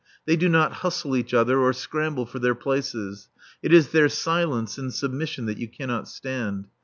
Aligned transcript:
They 0.25 0.35
do 0.35 0.49
not 0.49 0.73
hustle 0.81 1.15
each 1.15 1.31
other 1.31 1.59
or 1.59 1.73
scramble 1.73 2.25
for 2.25 2.39
their 2.39 2.55
places. 2.55 3.29
It 3.61 3.71
is 3.71 3.89
their 3.89 4.09
silence 4.09 4.79
and 4.79 4.91
submission 4.91 5.45
that 5.45 5.59
you 5.59 5.67
cannot 5.67 6.07
stand. 6.07 6.65